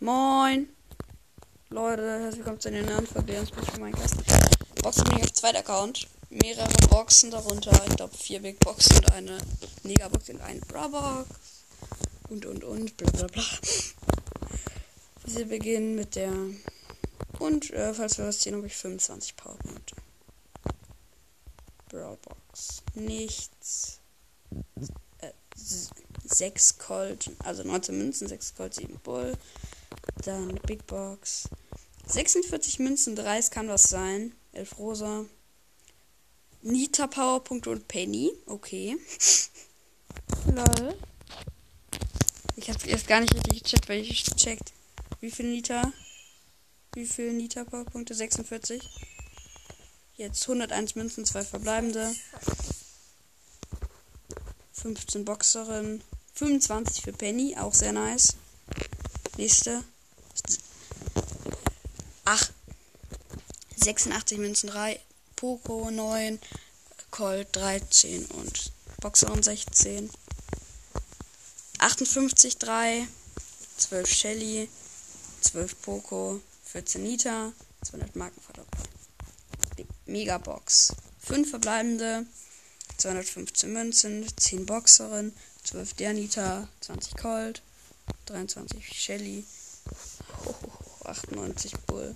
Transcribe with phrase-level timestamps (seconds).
[0.00, 0.68] Moin.
[1.70, 4.14] Leute, herzlich willkommen zu den Verklärungsspiel von Minecraft.
[4.80, 6.06] Boxen bin ich auf zweiter Account.
[6.30, 7.72] Mehrere Boxen darunter.
[7.88, 9.38] Ich glaube vier Big Boxen und eine
[9.82, 11.28] Megabox und eine Bra-Box.
[12.28, 13.42] Und und und bla bla bla.
[15.24, 16.32] Wir beginnen mit der.
[17.40, 19.96] Und äh, falls wir was ziehen, habe ich 25 Powerpunkte.
[21.88, 22.84] Brawlbox.
[22.94, 23.97] Nichts.
[26.38, 29.36] Äh, 6 Colt, also 19 Münzen, 6 Colt, 7 Bull.
[30.24, 31.48] Dann Big Box.
[32.06, 34.32] 46 Münzen, 3, es kann was sein.
[34.52, 35.24] 11 Rosa.
[36.62, 38.32] Nita Powerpunkte und Penny.
[38.46, 38.96] Okay.
[40.46, 40.96] Lol.
[42.56, 44.72] Ich habe erst gar nicht richtig gecheckt, weil ich checkt.
[45.20, 45.92] Wie viel Nita?
[46.94, 48.14] Wie viel Nita Powerpunkte?
[48.14, 48.82] 46.
[50.16, 52.12] Jetzt 101 Münzen, 2 verbleibende.
[54.72, 56.02] 15 Boxerin.
[56.38, 58.34] 25 für Penny, auch sehr nice.
[59.36, 59.82] Nächste.
[62.24, 62.50] Ach.
[63.76, 65.00] 86 Münzen 3.
[65.34, 66.38] Poco 9.
[67.10, 70.10] Colt 13 und Boxerin 16.
[71.80, 73.08] 58 3.
[73.78, 74.68] 12 Shelly.
[75.40, 76.40] 12 Poco.
[76.66, 77.52] 14 Nita.
[77.82, 78.88] 200 Marken verdoppelt.
[80.06, 80.94] Megabox.
[81.18, 82.26] 5 verbleibende.
[82.98, 84.26] 215 Münzen.
[84.36, 85.32] 10 Boxerin.
[85.68, 87.62] 12 Dianita, 20 Colt,
[88.24, 89.44] 23 Shelly,
[91.04, 92.14] 98 Bull.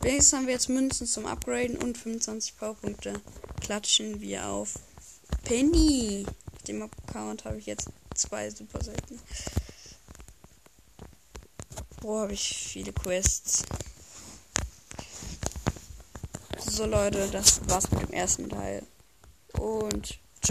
[0.00, 3.20] Wenigstens haben wir jetzt Münzen zum Upgraden und 25 Powerpunkte.
[3.60, 4.74] Klatschen wir auf
[5.42, 6.24] Penny.
[6.54, 9.18] Auf dem Account habe ich jetzt zwei super selten.
[12.02, 13.64] Wo habe ich viele Quests?
[16.64, 18.84] So Leute, das war's mit dem ersten Teil.
[19.58, 20.20] Und